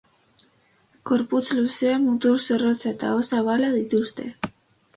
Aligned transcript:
Gorputz 1.09 1.41
luzea, 1.59 1.93
mutur 2.07 2.41
zorrotza 2.47 2.89
eta 2.95 3.11
aho 3.13 3.23
zabala 3.29 3.73
dituzte. 3.79 4.31